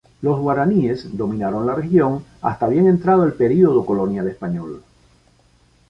Los 0.23 0.39
guaraníes 0.39 1.15
dominaron 1.15 1.67
la 1.67 1.75
región 1.75 2.23
hasta 2.41 2.67
bien 2.67 2.87
entrado 2.87 3.23
el 3.23 3.33
período 3.33 3.85
colonial 3.85 4.27
español. 4.29 4.81